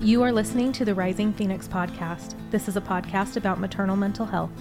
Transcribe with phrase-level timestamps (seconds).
[0.00, 2.36] You are listening to the Rising Phoenix podcast.
[2.52, 4.52] This is a podcast about maternal mental health.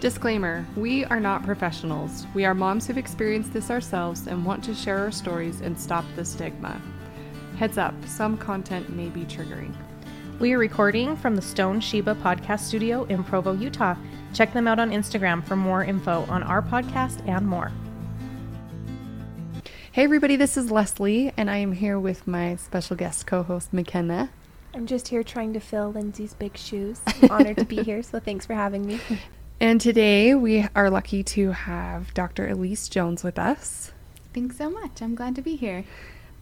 [0.00, 2.26] Disclaimer We are not professionals.
[2.34, 6.04] We are moms who've experienced this ourselves and want to share our stories and stop
[6.14, 6.78] the stigma.
[7.56, 9.74] Heads up, some content may be triggering.
[10.40, 13.96] We are recording from the Stone Sheba podcast studio in Provo, Utah.
[14.34, 17.72] Check them out on Instagram for more info on our podcast and more.
[19.92, 23.72] Hey, everybody, this is Leslie, and I am here with my special guest co host,
[23.72, 24.28] McKenna.
[24.74, 27.00] I'm just here trying to fill Lindsay's big shoes.
[27.22, 29.00] I'm honored to be here, so thanks for having me.
[29.62, 32.48] And today we are lucky to have Dr.
[32.48, 33.92] Elise Jones with us.
[34.32, 35.02] Thanks so much.
[35.02, 35.84] I'm glad to be here.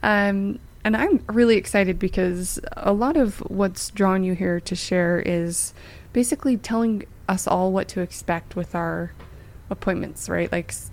[0.05, 5.19] Um, and I'm really excited because a lot of what's drawn you here to share
[5.19, 5.75] is
[6.13, 9.13] basically telling us all what to expect with our
[9.69, 10.53] appointments, right?
[10.53, 10.93] Like s-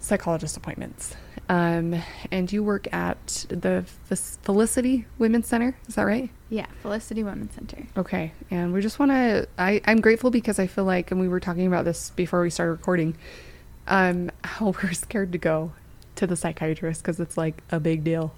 [0.00, 1.14] psychologist appointments.
[1.48, 2.00] Um,
[2.30, 3.84] and you work at the
[4.42, 6.30] Felicity Women's Center, is that right?
[6.48, 7.86] Yeah, Felicity Women's Center.
[7.96, 9.48] Okay, and we just want to.
[9.58, 12.72] I'm grateful because I feel like, and we were talking about this before we started
[12.72, 13.16] recording,
[13.86, 15.72] um, how we're scared to go
[16.16, 18.32] to the psychiatrist because it's like a big deal,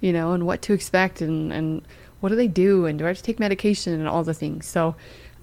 [0.00, 1.82] you know, and what to expect and and
[2.20, 4.66] what do they do and do I have to take medication and all the things.
[4.66, 4.94] So,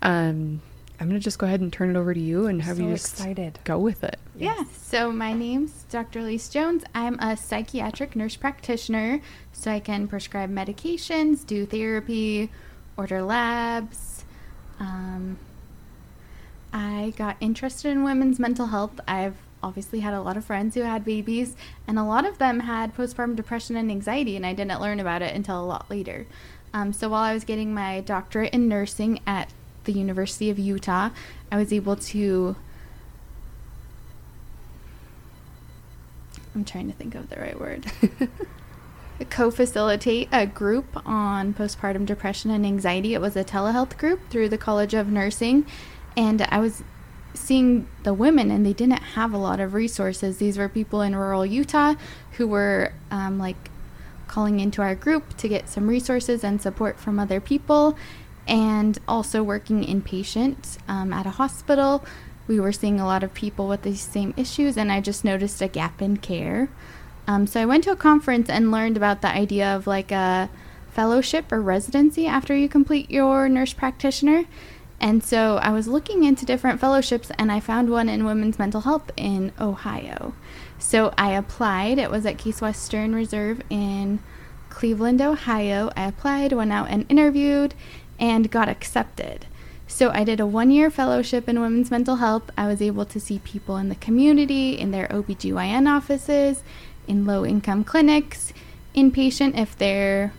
[0.01, 0.61] um,
[0.99, 2.91] I'm gonna just go ahead and turn it over to you and have so you
[2.91, 3.59] just excited.
[3.63, 4.19] go with it.
[4.37, 6.19] Yeah, so my name's Dr.
[6.19, 6.83] Elise Jones.
[6.93, 9.21] I'm a psychiatric nurse practitioner,
[9.53, 12.51] so I can prescribe medications, do therapy,
[12.97, 14.25] order labs.
[14.77, 15.37] Um,
[16.73, 18.99] I got interested in women's mental health.
[19.07, 21.55] I've obviously had a lot of friends who had babies,
[21.87, 25.21] and a lot of them had postpartum depression and anxiety, and I didn't learn about
[25.21, 26.27] it until a lot later.
[26.73, 29.53] Um, so while I was getting my doctorate in nursing at
[29.85, 31.11] the University of Utah,
[31.49, 32.57] I was able to.
[36.55, 37.85] I'm trying to think of the right word.
[39.29, 43.13] co facilitate a group on postpartum depression and anxiety.
[43.13, 45.65] It was a telehealth group through the College of Nursing.
[46.17, 46.83] And I was
[47.33, 50.37] seeing the women, and they didn't have a lot of resources.
[50.37, 51.95] These were people in rural Utah
[52.33, 53.69] who were um, like
[54.27, 57.97] calling into our group to get some resources and support from other people,
[58.47, 62.03] and also working inpatient um, at a hospital.
[62.47, 65.61] We were seeing a lot of people with these same issues, and I just noticed
[65.61, 66.69] a gap in care.
[67.27, 70.49] Um, so I went to a conference and learned about the idea of like a
[70.91, 74.45] fellowship or residency after you complete your nurse practitioner.
[74.99, 78.81] And so I was looking into different fellowships and I found one in women's mental
[78.81, 80.33] health in Ohio.
[80.79, 81.97] So I applied.
[81.97, 84.19] It was at Case Western Reserve in
[84.69, 85.91] Cleveland, Ohio.
[85.97, 87.73] I applied, went out and interviewed,
[88.19, 89.47] and got accepted.
[89.87, 92.49] So I did a one year fellowship in women's mental health.
[92.57, 96.63] I was able to see people in the community, in their OBGYN offices,
[97.07, 98.51] in low income clinics,
[98.95, 100.33] inpatient if their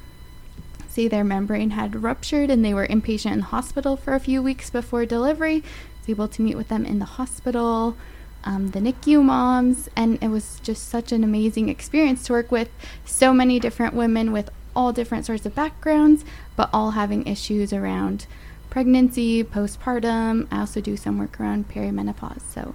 [0.88, 4.42] say their membrane had ruptured and they were inpatient in the hospital for a few
[4.42, 5.56] weeks before delivery.
[5.56, 7.96] I was able to meet with them in the hospital,
[8.44, 12.70] um, the NICU moms, and it was just such an amazing experience to work with
[13.04, 16.24] so many different women with all different sorts of backgrounds,
[16.56, 18.26] but all having issues around
[18.76, 20.46] pregnancy, postpartum.
[20.50, 22.74] I also do some work around perimenopause, so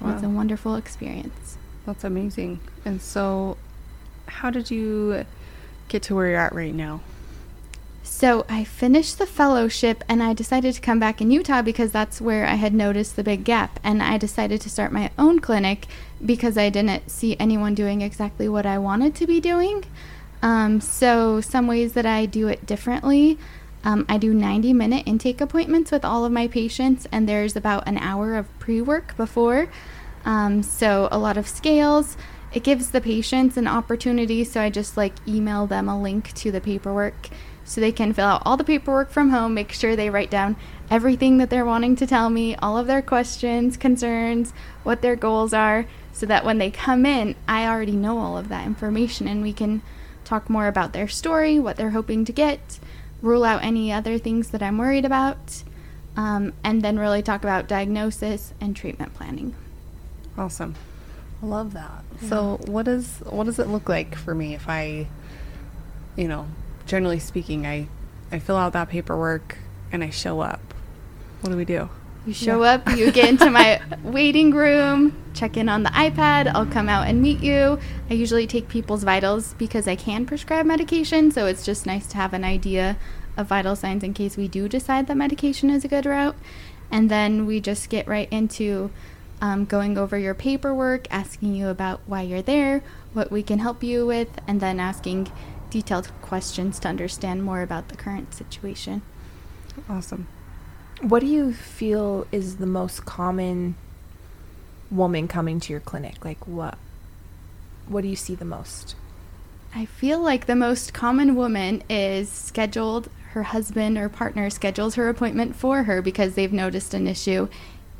[0.00, 1.56] it was a wonderful experience.
[1.86, 2.58] That's amazing.
[2.84, 3.56] And so,
[4.26, 5.24] how did you
[5.86, 7.02] get to where you're at right now?
[8.02, 12.20] So I finished the fellowship and I decided to come back in Utah because that's
[12.20, 13.78] where I had noticed the big gap.
[13.84, 15.86] And I decided to start my own clinic
[16.24, 19.84] because I didn't see anyone doing exactly what I wanted to be doing.
[20.42, 23.38] Um, so, some ways that I do it differently.
[23.86, 27.86] Um, I do 90 minute intake appointments with all of my patients, and there's about
[27.86, 29.68] an hour of pre work before.
[30.24, 32.16] Um, so, a lot of scales.
[32.52, 36.50] It gives the patients an opportunity, so I just like email them a link to
[36.50, 37.28] the paperwork
[37.64, 40.56] so they can fill out all the paperwork from home, make sure they write down
[40.90, 45.52] everything that they're wanting to tell me, all of their questions, concerns, what their goals
[45.52, 49.42] are, so that when they come in, I already know all of that information and
[49.42, 49.82] we can
[50.24, 52.78] talk more about their story, what they're hoping to get,
[53.22, 55.62] rule out any other things that I'm worried about,
[56.16, 59.54] um, and then really talk about diagnosis and treatment planning.
[60.36, 60.74] Awesome.
[61.42, 62.04] I love that.
[62.28, 65.06] So what does what does it look like for me if I
[66.16, 66.46] you know,
[66.86, 67.88] generally speaking, I
[68.32, 69.58] I fill out that paperwork
[69.92, 70.60] and I show up.
[71.40, 71.88] What do we do?
[72.26, 76.66] You show up, you get into my waiting room, check in on the iPad, I'll
[76.66, 77.78] come out and meet you.
[78.10, 82.16] I usually take people's vitals because I can prescribe medication, so it's just nice to
[82.16, 82.96] have an idea
[83.36, 86.34] of vital signs in case we do decide that medication is a good route.
[86.90, 88.90] And then we just get right into
[89.40, 92.82] um, going over your paperwork, asking you about why you're there,
[93.12, 95.30] what we can help you with, and then asking
[95.70, 99.02] detailed questions to understand more about the current situation.
[99.88, 100.26] Awesome.
[101.00, 103.76] What do you feel is the most common
[104.90, 106.24] woman coming to your clinic?
[106.24, 106.78] Like what
[107.86, 108.96] what do you see the most?
[109.74, 115.08] I feel like the most common woman is scheduled, her husband or partner schedules her
[115.08, 117.48] appointment for her because they've noticed an issue,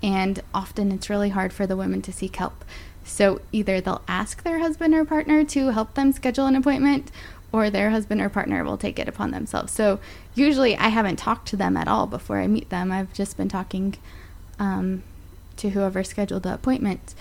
[0.03, 2.65] and often it's really hard for the women to seek help.
[3.05, 7.13] So either they'll ask their husband or partner to help them schedule an appointment,
[7.57, 9.73] or their husband or partner will take it upon themselves.
[9.73, 9.99] So
[10.35, 12.93] usually I haven't talked to them at all before I meet them.
[12.93, 13.95] I've just been talking
[14.59, 15.03] um,
[15.57, 17.15] to whoever scheduled the appointment.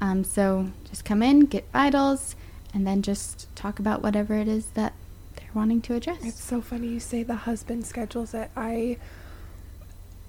[0.00, 2.34] Um, so just come in, get vitals,
[2.72, 4.94] and then just talk about whatever it is that
[5.36, 6.24] they're wanting to address.
[6.24, 8.50] It's so funny you say the husband schedules it.
[8.56, 8.96] I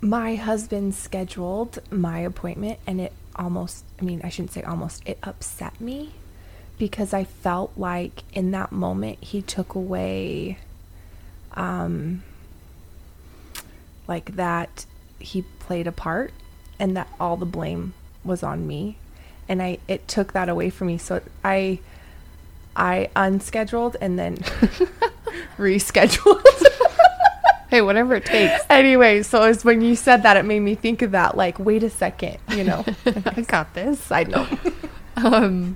[0.02, 5.18] my husband scheduled my appointment and it almost I mean, I shouldn't say almost, it
[5.24, 6.12] upset me
[6.84, 10.58] because I felt like in that moment he took away
[11.54, 12.22] um
[14.06, 14.86] like that
[15.18, 16.34] he played a part
[16.78, 17.94] and that all the blame
[18.26, 18.98] was on me
[19.48, 21.80] and I it took that away from me so I
[22.76, 24.36] I unscheduled and then
[25.58, 26.44] rescheduled.
[27.70, 28.64] Hey, whatever it takes.
[28.70, 31.36] anyway, so it's when you said that, it made me think of that.
[31.36, 32.86] Like, wait a second, you know,
[33.26, 34.00] I got this.
[34.00, 34.48] side note.
[35.16, 35.76] Um,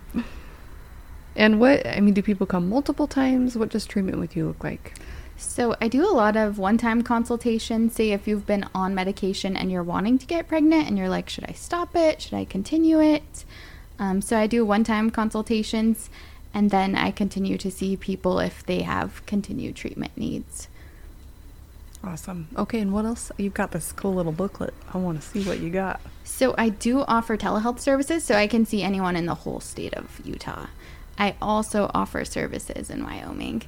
[1.37, 3.57] and what, I mean, do people come multiple times?
[3.57, 4.95] What does treatment with you look like?
[5.37, 7.93] So I do a lot of one-time consultations.
[7.93, 11.29] Say if you've been on medication and you're wanting to get pregnant, and you're like,
[11.29, 12.21] should I stop it?
[12.23, 13.45] Should I continue it?
[13.99, 16.09] Um, so I do one-time consultations,
[16.53, 20.69] and then I continue to see people if they have continued treatment needs.
[22.03, 22.47] Awesome.
[22.55, 23.31] Okay, and what else?
[23.37, 24.73] You've got this cool little booklet.
[24.93, 25.99] I want to see what you got.
[26.23, 29.93] So I do offer telehealth services, so I can see anyone in the whole state
[29.93, 30.67] of Utah.
[31.17, 33.63] I also offer services in Wyoming.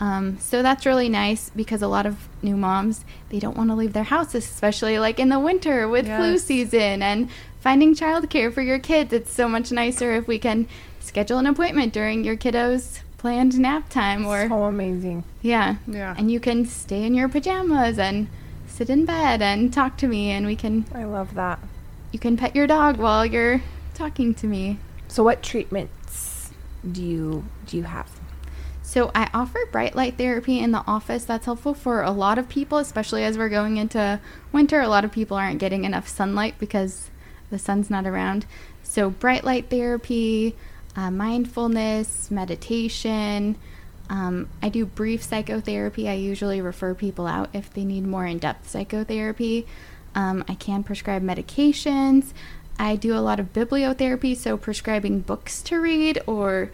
[0.00, 3.76] Um, so that's really nice because a lot of new moms they don't want to
[3.76, 7.28] leave their houses, especially like in the winter with flu season and
[7.60, 9.12] finding childcare for your kids.
[9.12, 10.66] It's so much nicer if we can
[10.98, 15.22] schedule an appointment during your kiddos' planned nap time or so amazing.
[15.42, 15.76] yeah.
[15.86, 16.14] Yeah.
[16.18, 18.26] And you can stay in your pajamas and
[18.66, 21.60] sit in bed and talk to me and we can I love that.
[22.10, 23.62] you can pet your dog while you're
[23.94, 24.78] talking to me.
[25.06, 25.92] So, what treatments
[26.90, 28.10] do you do you have?
[28.82, 31.24] So I offer bright light therapy in the office.
[31.24, 34.20] That's helpful for a lot of people, especially as we're going into
[34.50, 34.80] winter.
[34.80, 37.10] A lot of people aren't getting enough sunlight because
[37.50, 38.44] the sun's not around.
[38.82, 40.56] So bright light therapy,
[40.96, 43.56] uh, mindfulness, meditation.
[44.10, 46.08] Um, I do brief psychotherapy.
[46.08, 49.66] I usually refer people out if they need more in-depth psychotherapy.
[50.14, 52.32] Um, I can prescribe medications.
[52.78, 56.70] I do a lot of bibliotherapy, so prescribing books to read or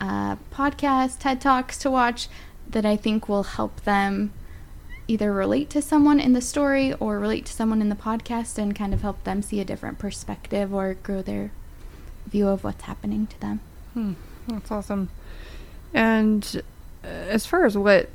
[0.00, 2.28] uh, podcasts, TED Talks to watch
[2.68, 4.32] that I think will help them
[5.08, 8.74] either relate to someone in the story or relate to someone in the podcast and
[8.74, 11.50] kind of help them see a different perspective or grow their
[12.26, 13.60] view of what's happening to them.
[13.94, 14.12] Hmm,
[14.48, 15.10] that's awesome.
[15.92, 16.62] And
[17.04, 18.08] uh, as far as what,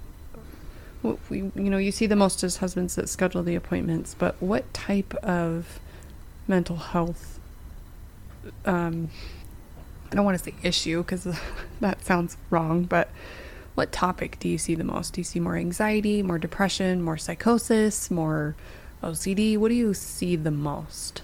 [1.02, 4.42] what we, you know, you see the most as husbands that schedule the appointments, but
[4.42, 5.80] what type of
[6.48, 7.40] mental health?
[8.66, 9.10] Um,
[10.12, 11.28] I don't want to say issue because
[11.80, 13.10] that sounds wrong, but
[13.76, 15.14] what topic do you see the most?
[15.14, 18.56] Do you see more anxiety, more depression, more psychosis, more
[19.04, 19.58] OCD?
[19.58, 21.22] What do you see the most?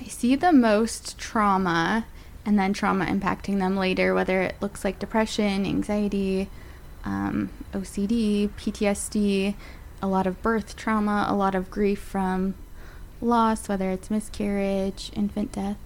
[0.00, 2.06] I see the most trauma
[2.46, 6.48] and then trauma impacting them later, whether it looks like depression, anxiety,
[7.04, 9.54] um, OCD, PTSD,
[10.02, 12.54] a lot of birth trauma, a lot of grief from
[13.24, 15.76] loss, whether it's miscarriage, infant death.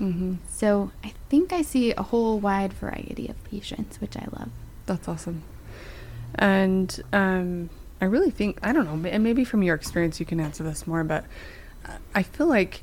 [0.00, 0.34] Mm-hmm.
[0.48, 4.50] So I think I see a whole wide variety of patients, which I love.
[4.86, 5.42] That's awesome.
[6.34, 10.40] And um, I really think I don't know, and maybe from your experience you can
[10.40, 11.24] answer this more, but
[11.86, 12.82] uh, I feel like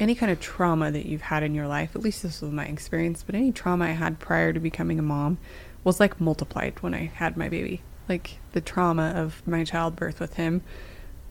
[0.00, 2.64] any kind of trauma that you've had in your life, at least this was my
[2.64, 5.38] experience, but any trauma I had prior to becoming a mom
[5.84, 7.82] was like multiplied when I had my baby.
[8.08, 10.62] Like the trauma of my childbirth with him,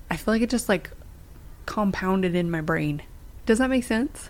[0.09, 0.91] I feel like it just like
[1.65, 3.01] compounded in my brain.
[3.45, 4.29] Does that make sense?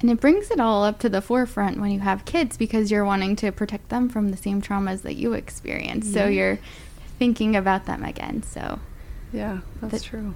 [0.00, 3.04] And it brings it all up to the forefront when you have kids because you're
[3.04, 6.12] wanting to protect them from the same traumas that you experience.
[6.12, 6.58] So you're
[7.18, 8.42] thinking about them again.
[8.42, 8.80] So
[9.32, 10.34] Yeah, that's That- true.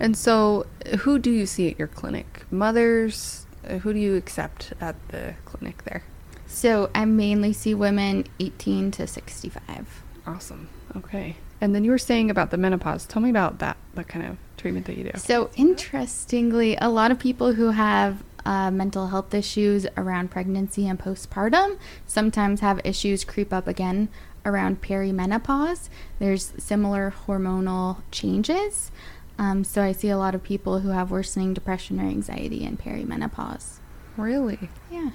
[0.00, 0.66] And so,
[1.00, 2.44] who do you see at your clinic?
[2.50, 3.46] Mothers?
[3.68, 6.02] Uh, who do you accept at the clinic there?
[6.48, 10.02] So I mainly see women 18 to 65.
[10.26, 10.68] Awesome.
[10.96, 11.36] Okay.
[11.62, 13.06] And then you were saying about the menopause.
[13.06, 15.12] Tell me about that, that kind of treatment that you do.
[15.16, 20.98] So interestingly, a lot of people who have uh, mental health issues around pregnancy and
[20.98, 24.08] postpartum sometimes have issues creep up again
[24.44, 25.88] around perimenopause.
[26.18, 28.90] There's similar hormonal changes.
[29.38, 32.76] Um, so I see a lot of people who have worsening depression or anxiety in
[32.76, 33.78] perimenopause.
[34.16, 34.68] Really?
[34.90, 35.10] Yeah.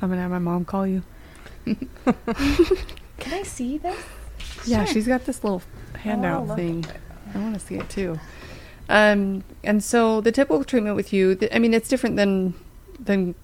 [0.00, 1.02] I'm gonna have my mom call you.
[1.64, 3.98] Can I see this?
[4.66, 4.94] Yeah, Sure.
[4.94, 5.62] she's got this little
[5.94, 6.84] handout look thing.
[7.34, 8.18] I want to see it too.
[8.88, 12.54] Um, and so the typical treatment with you, th- I mean, it's different than
[12.98, 13.34] than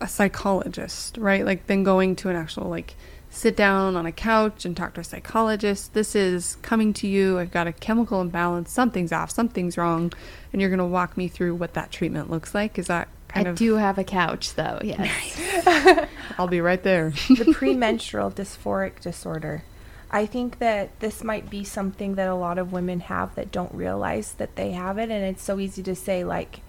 [0.00, 1.44] a psychologist, right?
[1.44, 2.94] Like than going to an actual like
[3.30, 5.92] sit down on a couch and talk to a psychologist.
[5.92, 7.38] This is coming to you.
[7.38, 8.70] I've got a chemical imbalance.
[8.70, 9.30] Something's off.
[9.30, 10.12] Something's wrong,
[10.52, 12.78] and you're gonna walk me through what that treatment looks like.
[12.78, 13.56] Is that kind I of?
[13.56, 16.06] I do have a couch though, yes.
[16.38, 17.10] I'll be right there.
[17.28, 19.64] the premenstrual dysphoric disorder.
[20.10, 23.74] I think that this might be something that a lot of women have that don't
[23.74, 26.60] realize that they have it, and it's so easy to say like,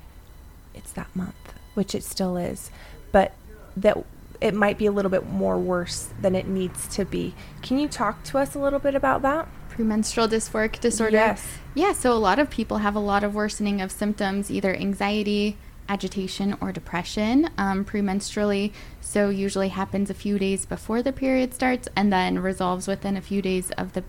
[0.74, 2.70] it's that month, which it still is,
[3.12, 3.34] but
[3.78, 4.04] that
[4.42, 7.34] it might be a little bit more worse than it needs to be.
[7.62, 9.48] Can you talk to us a little bit about that?
[9.70, 11.16] Premenstrual dysphoric disorder.
[11.16, 11.46] Yes.
[11.76, 15.58] Yeah, so a lot of people have a lot of worsening of symptoms, either anxiety,
[15.90, 18.72] agitation, or depression um, premenstrually.
[19.02, 23.22] So usually happens a few days before the period starts and then resolves within a
[23.22, 24.04] few days of the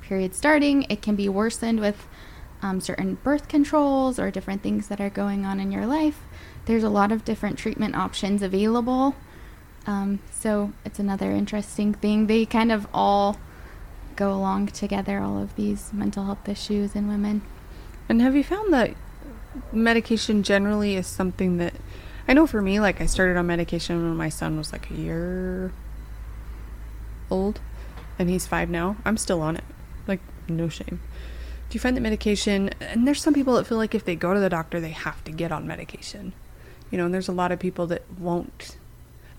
[0.00, 0.86] period starting.
[0.88, 2.06] It can be worsened with
[2.62, 6.20] um, certain birth controls or different things that are going on in your life.
[6.66, 9.16] There's a lot of different treatment options available.
[9.86, 12.28] Um, so it's another interesting thing.
[12.28, 13.38] They kind of all
[14.14, 17.42] go along together, all of these mental health issues in women.
[18.08, 18.94] And have you found that
[19.72, 21.74] medication generally is something that
[22.28, 24.94] I know for me, like I started on medication when my son was like a
[24.94, 25.72] year
[27.30, 27.60] old
[28.18, 28.96] and he's five now.
[29.04, 29.64] I'm still on it.
[30.06, 31.00] Like, no shame.
[31.68, 34.34] Do you find that medication, and there's some people that feel like if they go
[34.34, 36.34] to the doctor, they have to get on medication.
[36.90, 38.76] You know, and there's a lot of people that won't.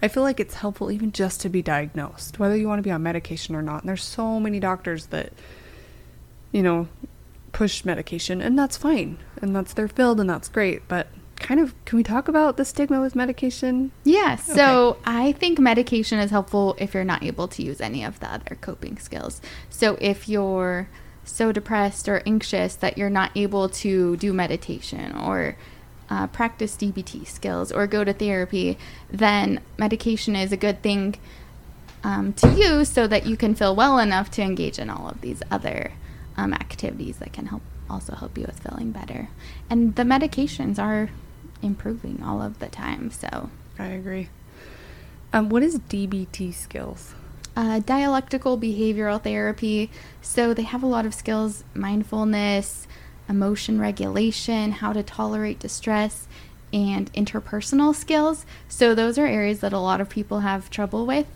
[0.01, 2.91] I feel like it's helpful even just to be diagnosed, whether you want to be
[2.91, 3.83] on medication or not.
[3.83, 5.31] And there's so many doctors that,
[6.51, 6.87] you know,
[7.53, 10.85] push medication, and that's fine, and that's their field, and that's great.
[10.87, 11.07] But
[11.37, 13.91] kind of, can we talk about the stigma with medication?
[14.03, 18.19] Yeah, so I think medication is helpful if you're not able to use any of
[18.19, 19.39] the other coping skills.
[19.69, 20.89] So if you're
[21.23, 25.55] so depressed or anxious that you're not able to do meditation or
[26.09, 28.77] uh, practice DBT skills or go to therapy,
[29.09, 31.15] then medication is a good thing
[32.03, 35.21] um, to use so that you can feel well enough to engage in all of
[35.21, 35.93] these other
[36.37, 39.29] um, activities that can help also help you with feeling better.
[39.69, 41.09] And the medications are
[41.61, 43.49] improving all of the time, so.
[43.77, 44.29] I agree.
[45.31, 47.13] Um, what is DBT skills?
[47.55, 49.89] uh, dialectical behavioral therapy.
[50.21, 52.87] So they have a lot of skills mindfulness,
[53.29, 56.27] emotion regulation, how to tolerate distress,
[56.71, 58.45] and interpersonal skills.
[58.67, 61.27] So those are areas that a lot of people have trouble with.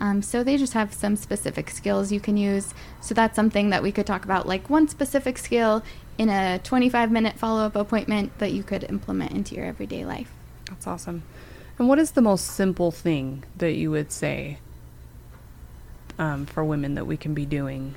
[0.00, 2.72] Um, so they just have some specific skills you can use.
[3.00, 5.82] So that's something that we could talk about, like one specific skill
[6.18, 10.30] in a 25 minute follow up appointment that you could implement into your everyday life.
[10.68, 11.22] That's awesome.
[11.78, 14.58] And what is the most simple thing that you would say
[16.18, 17.94] um, for women that we can be doing?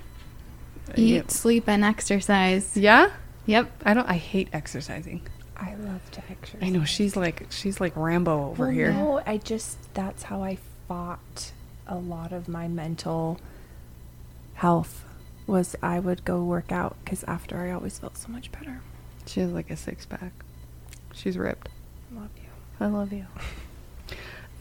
[0.96, 2.75] Eat, you- sleep, and exercise.
[2.75, 3.12] Yeah.
[3.46, 3.72] Yep.
[3.86, 4.08] I don't.
[4.10, 5.22] I hate exercising.
[5.58, 6.62] I love to exercise.
[6.63, 8.91] I know she's like she's like Rambo over Well, here.
[8.91, 11.51] No, I just that's how I fought
[11.91, 13.39] a lot of my mental
[14.55, 15.05] health
[15.45, 18.81] was I would go work out because after I always felt so much better.
[19.25, 20.31] She has like a six pack.
[21.13, 21.69] She's ripped.
[22.13, 22.50] Love you.
[22.79, 23.25] I love you.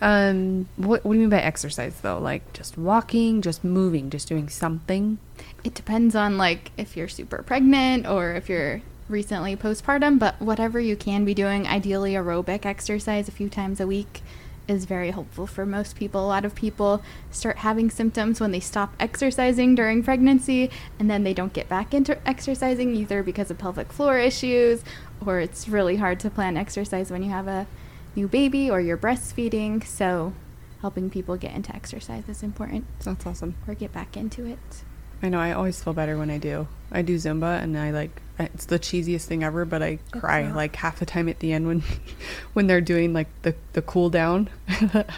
[0.03, 2.19] Um, what, what do you mean by exercise though?
[2.19, 5.19] Like just walking, just moving, just doing something?
[5.65, 10.79] it depends on like if you're super pregnant or if you're recently postpartum but whatever
[10.79, 14.23] you can be doing ideally aerobic exercise a few times a week
[14.69, 16.25] is very helpful for most people.
[16.25, 21.25] A lot of people start having symptoms when they stop exercising during pregnancy and then
[21.25, 24.83] they don't get back into exercising either because of pelvic floor issues
[25.25, 27.67] or it's really hard to plan exercise when you have a
[28.15, 29.85] new baby or you're breastfeeding.
[29.85, 30.33] So
[30.81, 32.87] helping people get into exercise is important.
[33.01, 33.57] That's awesome.
[33.67, 34.85] or get back into it
[35.23, 35.39] I know.
[35.39, 36.67] I always feel better when I do.
[36.93, 40.77] I do Zumba, and I like it's the cheesiest thing ever, but I cry like
[40.77, 41.83] half the time at the end when
[42.55, 44.49] when they're doing like the the cool down.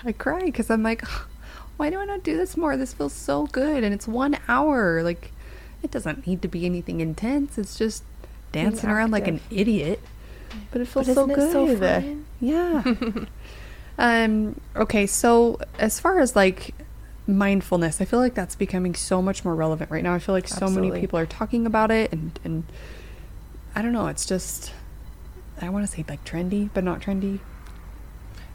[0.04, 1.04] I cry because I'm like,
[1.76, 2.76] why do I not do this more?
[2.76, 5.02] This feels so good, and it's one hour.
[5.02, 5.32] Like,
[5.82, 7.58] it doesn't need to be anything intense.
[7.58, 8.02] It's just
[8.50, 10.00] dancing around like an idiot.
[10.70, 11.38] But it feels But so good.
[11.38, 12.16] it so?
[12.40, 12.82] Yeah.
[13.98, 14.60] um.
[14.76, 15.06] Okay.
[15.06, 16.74] So as far as like
[17.32, 20.14] mindfulness, I feel like that's becoming so much more relevant right now.
[20.14, 22.64] I feel like so many people are talking about it, and and
[23.74, 24.06] I don't know.
[24.06, 24.72] It's just
[25.60, 27.40] I want to say like trendy, but not trendy.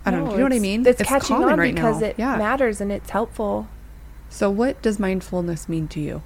[0.05, 0.25] I don't know.
[0.25, 0.87] No, Do you know what I mean?
[0.87, 2.07] It's, catching on right because now.
[2.07, 2.37] it yeah.
[2.37, 3.67] matters and it's helpful.
[4.29, 6.21] So, what does mindfulness mean to you?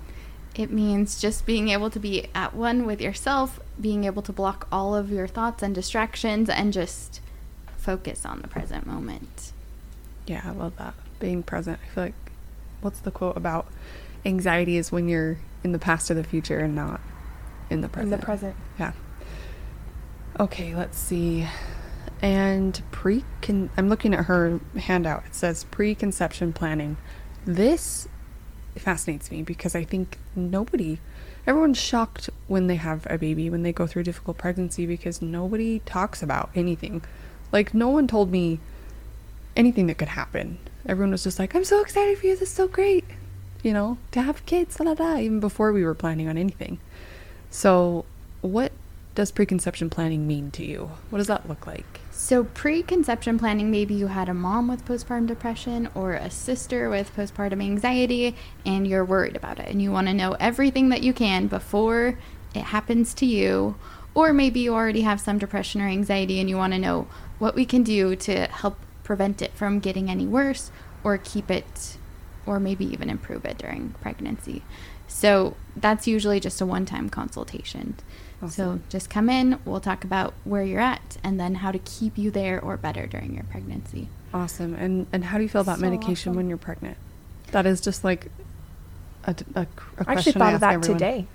[0.55, 4.67] It means just being able to be at one with yourself, being able to block
[4.71, 7.21] all of your thoughts and distractions, and just
[7.77, 9.51] focus on the present moment.
[10.27, 10.93] Yeah, I love that.
[11.19, 11.79] Being present.
[11.83, 12.13] I feel like,
[12.81, 13.67] what's the quote about
[14.25, 17.01] anxiety is when you're in the past or the future and not
[17.69, 18.13] in the present.
[18.13, 18.55] In the present.
[18.79, 18.93] Yeah.
[20.39, 21.47] Okay, let's see.
[22.21, 25.23] And pre can I'm looking at her handout.
[25.25, 26.97] It says preconception planning.
[27.45, 28.07] This
[28.75, 30.99] fascinates me because I think nobody
[31.45, 35.21] everyone's shocked when they have a baby, when they go through a difficult pregnancy because
[35.21, 37.03] nobody talks about anything.
[37.51, 38.59] Like no one told me
[39.55, 40.59] anything that could happen.
[40.85, 43.05] Everyone was just like, I'm so excited for you, this is so great.
[43.63, 46.79] You know, to have kids, da da, even before we were planning on anything.
[47.51, 48.05] So,
[48.41, 48.71] what
[49.13, 50.91] does preconception planning mean to you?
[51.09, 51.99] What does that look like?
[52.11, 57.15] So, preconception planning maybe you had a mom with postpartum depression or a sister with
[57.15, 58.35] postpartum anxiety,
[58.65, 62.17] and you're worried about it, and you want to know everything that you can before
[62.55, 63.75] it happens to you.
[64.13, 67.07] Or maybe you already have some depression or anxiety, and you want to know
[67.37, 70.71] what we can do to help prevent it from getting any worse
[71.03, 71.97] or keep it,
[72.45, 74.61] or maybe even improve it during pregnancy.
[75.07, 77.95] So, that's usually just a one time consultation.
[78.49, 82.17] So just come in, we'll talk about where you're at and then how to keep
[82.17, 84.07] you there or better during your pregnancy.
[84.33, 84.73] Awesome.
[84.73, 86.37] And and how do you feel about So medication awesome.
[86.37, 86.97] when you're pregnant?
[87.51, 88.31] That is just like
[89.25, 89.65] a, a, a I
[89.99, 90.97] actually question thought I of that everyone.
[90.97, 91.27] today.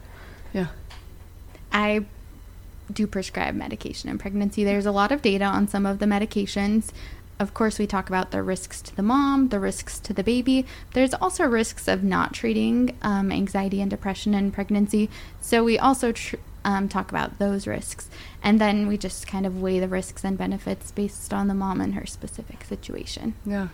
[0.52, 0.66] Yeah.
[1.70, 2.06] I
[2.92, 4.64] do prescribe medication in pregnancy.
[4.64, 6.90] There's a lot of data on some of the medications.
[7.38, 10.64] Of course, we talk about the risks to the mom, the risks to the baby.
[10.94, 15.10] There's also risks of not treating um, anxiety and depression in pregnancy.
[15.40, 18.08] So we also tr- um, talk about those risks.
[18.42, 21.80] And then we just kind of weigh the risks and benefits based on the mom
[21.80, 23.34] and her specific situation.
[23.44, 23.68] Yeah.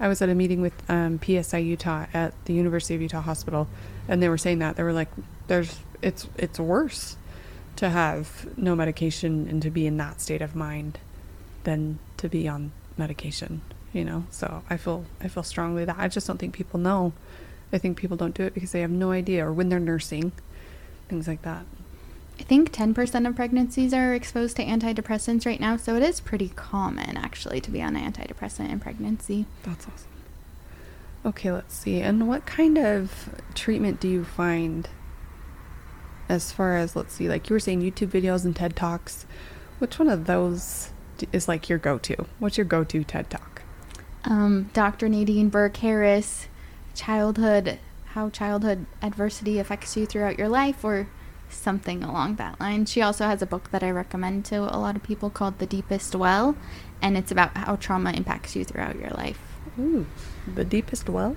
[0.00, 3.68] I was at a meeting with um, PSI Utah at the University of Utah Hospital,
[4.08, 5.08] and they were saying that they were like,
[5.46, 7.16] "There's it's it's worse
[7.76, 10.98] to have no medication and to be in that state of mind
[11.62, 16.08] than to be on medication." You know, so I feel I feel strongly that I
[16.08, 17.12] just don't think people know.
[17.72, 20.32] I think people don't do it because they have no idea, or when they're nursing,
[21.08, 21.64] things like that.
[22.38, 26.48] I think 10% of pregnancies are exposed to antidepressants right now, so it is pretty
[26.56, 29.46] common actually to be on an antidepressant in pregnancy.
[29.62, 30.08] That's awesome.
[31.24, 32.00] Okay, let's see.
[32.00, 34.88] And what kind of treatment do you find
[36.28, 39.26] as far as, let's see, like you were saying YouTube videos and TED Talks?
[39.78, 40.90] Which one of those
[41.32, 42.26] is like your go to?
[42.38, 43.62] What's your go to TED Talk?
[44.24, 45.08] Um, Dr.
[45.08, 46.48] Nadine Burke Harris,
[46.94, 51.08] childhood, how childhood adversity affects you throughout your life, or
[51.48, 52.86] something along that line.
[52.86, 55.66] She also has a book that I recommend to a lot of people called The
[55.66, 56.56] Deepest Well,
[57.02, 59.40] and it's about how trauma impacts you throughout your life.
[59.78, 60.06] Ooh,
[60.54, 61.36] The Deepest Well?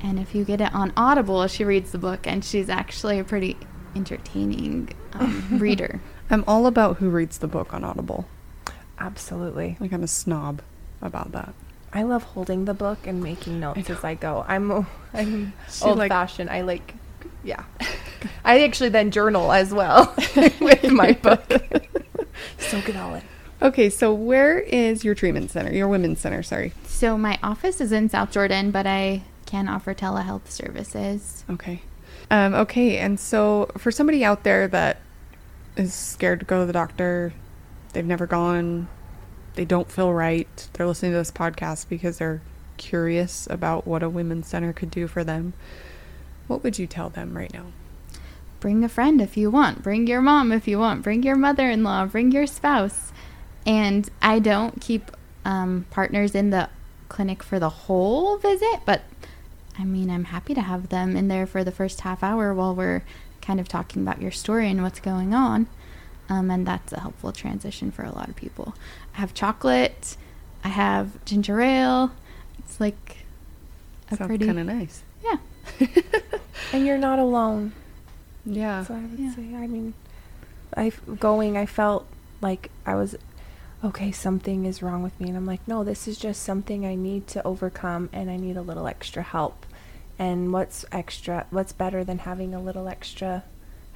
[0.00, 3.24] And if you get it on Audible, she reads the book, and she's actually a
[3.24, 3.56] pretty
[3.96, 6.00] entertaining um, reader.
[6.30, 8.28] I'm all about who reads the book on Audible.
[8.98, 9.76] Absolutely.
[9.80, 10.62] Like, I'm a snob
[11.00, 11.54] about that.
[11.92, 13.94] I love holding the book and making notes know.
[13.94, 14.44] as I go.
[14.46, 16.50] I'm I'm She, old like- fashioned.
[16.50, 16.94] I like
[17.44, 17.64] yeah.
[18.44, 20.12] I actually then journal as well
[20.60, 21.50] with my book.
[22.58, 23.22] Soak it all in.
[23.62, 25.72] Okay, so where is your treatment center?
[25.72, 26.72] Your women's center, sorry.
[26.84, 31.44] So my office is in South Jordan, but I can offer telehealth services.
[31.50, 31.82] Okay.
[32.30, 34.98] Um, okay, and so for somebody out there that
[35.76, 37.32] is scared to go to the doctor,
[37.92, 38.88] they've never gone,
[39.54, 42.42] they don't feel right, they're listening to this podcast because they're
[42.76, 45.52] curious about what a women's center could do for them,
[46.46, 47.66] what would you tell them right now?
[48.60, 49.82] Bring a friend if you want.
[49.82, 51.02] Bring your mom if you want.
[51.02, 52.06] Bring your mother in law.
[52.06, 53.12] Bring your spouse.
[53.64, 55.12] And I don't keep
[55.44, 56.68] um, partners in the
[57.08, 59.02] clinic for the whole visit, but
[59.78, 62.74] I mean, I'm happy to have them in there for the first half hour while
[62.74, 63.04] we're
[63.40, 65.68] kind of talking about your story and what's going on.
[66.28, 68.74] Um, and that's a helpful transition for a lot of people.
[69.14, 70.16] I have chocolate.
[70.62, 72.12] I have ginger ale.
[72.58, 73.24] It's like
[74.10, 75.02] a Sounds pretty kind of nice.
[75.24, 75.36] yeah.
[76.72, 77.72] And you're not alone.
[78.44, 78.84] Yeah.
[78.84, 79.34] So I would Yeah.
[79.34, 79.94] say, I mean,
[80.76, 82.06] I going, I felt
[82.42, 83.16] like I was
[83.82, 84.12] okay.
[84.12, 87.26] Something is wrong with me, and I'm like, no, this is just something I need
[87.28, 89.64] to overcome, and I need a little extra help.
[90.18, 91.46] And what's extra?
[91.50, 93.44] What's better than having a little extra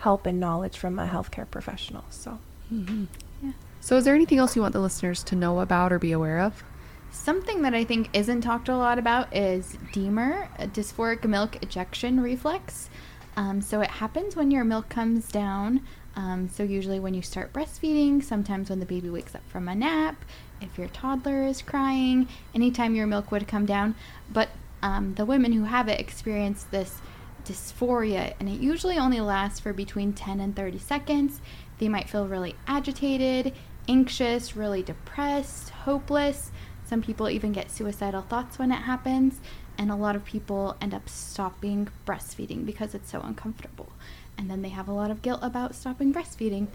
[0.03, 2.05] help and knowledge from a healthcare professional?
[2.11, 2.39] So
[2.69, 3.05] hmm
[3.43, 3.53] Yeah.
[3.81, 6.41] So, is there anything else you want the listeners to know about or be aware
[6.41, 6.63] of?
[7.11, 12.21] Something that I think isn't talked a lot about is DMER, a dysphoric milk ejection
[12.21, 12.89] reflex.
[13.37, 15.83] Um, so it happens when your milk comes down.
[16.17, 19.75] Um, so usually when you start breastfeeding, sometimes when the baby wakes up from a
[19.75, 20.25] nap,
[20.61, 23.95] if your toddler is crying, anytime your milk would come down.
[24.31, 24.51] But
[24.83, 27.01] um, the women who have it experience this
[27.45, 31.41] dysphoria, and it usually only lasts for between 10 and 30 seconds.
[31.79, 33.55] They might feel really agitated,
[33.89, 36.51] anxious, really depressed, hopeless.
[36.85, 39.41] Some people even get suicidal thoughts when it happens,
[39.79, 43.93] and a lot of people end up stopping breastfeeding because it's so uncomfortable.
[44.39, 46.69] And then they have a lot of guilt about stopping breastfeeding.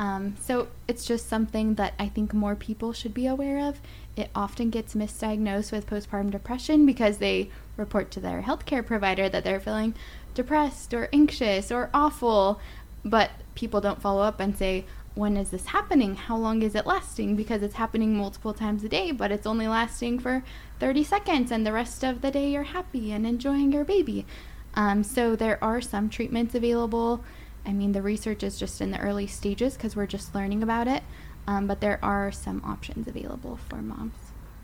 [0.00, 3.82] Um, so it's just something that I think more people should be aware of.
[4.16, 9.44] It often gets misdiagnosed with postpartum depression because they report to their healthcare provider that
[9.44, 9.94] they're feeling
[10.34, 12.58] depressed or anxious or awful,
[13.04, 16.14] but people don't follow up and say, when is this happening?
[16.14, 17.36] How long is it lasting?
[17.36, 20.42] Because it's happening multiple times a day, but it's only lasting for
[20.78, 24.24] 30 seconds, and the rest of the day you're happy and enjoying your baby.
[24.72, 27.22] Um, so there are some treatments available.
[27.70, 30.88] I mean, the research is just in the early stages because we're just learning about
[30.88, 31.04] it,
[31.46, 34.16] um, but there are some options available for moms.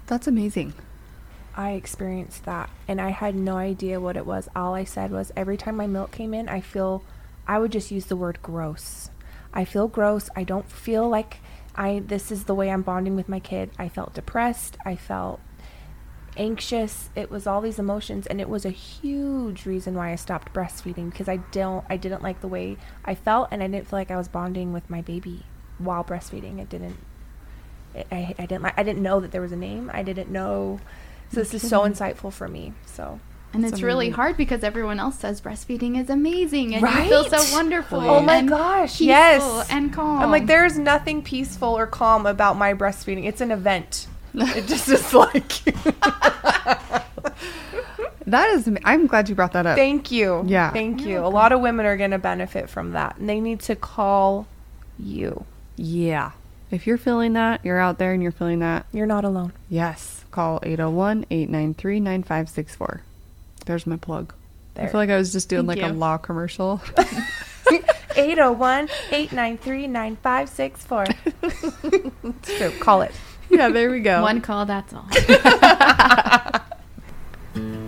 [0.09, 0.75] That's amazing.
[1.55, 4.49] I experienced that and I had no idea what it was.
[4.57, 7.05] All I said was every time my milk came in, I feel
[7.47, 9.09] I would just use the word gross.
[9.55, 10.29] I feel gross.
[10.35, 11.37] I don't feel like
[11.77, 13.71] I this is the way I'm bonding with my kid.
[13.79, 14.79] I felt depressed.
[14.85, 15.39] I felt
[16.37, 17.11] anxious.
[17.15, 21.11] It was all these emotions and it was a huge reason why I stopped breastfeeding
[21.11, 24.11] because I don't I didn't like the way I felt and I didn't feel like
[24.11, 25.45] I was bonding with my baby
[25.79, 26.59] while breastfeeding.
[26.59, 26.99] It didn't
[27.95, 29.91] it, I, I didn't like I didn't know that there was a name.
[29.93, 30.81] I didn't know
[31.33, 31.93] so this is so mm-hmm.
[31.93, 32.73] insightful for me.
[32.85, 33.21] So
[33.53, 37.25] And That's it's really hard because everyone else says breastfeeding is amazing and you feel
[37.25, 38.01] so wonderful.
[38.01, 39.69] Oh my and gosh, yes.
[39.71, 40.23] And calm.
[40.23, 43.27] I'm like, there's nothing peaceful or calm about my breastfeeding.
[43.27, 44.09] It's an event.
[44.37, 45.53] It just is like.
[48.29, 48.67] That is.
[48.67, 49.77] am- I'm glad you brought that up.
[49.77, 50.43] Thank you.
[50.47, 50.73] Yeah.
[50.73, 51.25] Thank you.
[51.25, 54.49] A lot of women are going to benefit from that, and they need to call
[54.99, 55.45] you.
[55.77, 56.33] yeah.
[56.69, 58.87] If you're feeling that, you're out there and you're feeling that.
[58.93, 59.53] You're not alone.
[59.71, 60.25] Yes.
[60.33, 63.03] Call 801-893-9564.
[63.67, 64.35] There's my plug.
[64.75, 66.81] I feel like I was just doing Thank like a law commercial.
[68.17, 71.07] 801 893 9564.
[72.25, 72.73] It's true.
[72.81, 73.13] Call it.
[73.57, 74.23] Yeah, there we go.
[74.23, 75.07] one call, that's all.